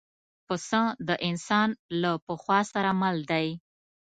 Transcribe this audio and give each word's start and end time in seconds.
پسه 0.47 0.81
د 1.07 1.09
انسان 1.29 1.69
له 2.01 2.11
پخوا 2.25 2.59
سره 2.73 2.89
مل 3.01 3.17
دی. 3.31 3.47